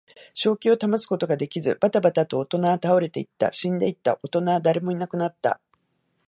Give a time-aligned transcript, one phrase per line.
[0.33, 3.53] 正気を保つことができず、ばたばたと大人は倒れていった。
[3.53, 4.19] 死んでいった。
[4.23, 5.61] 大人は誰もいなくなった。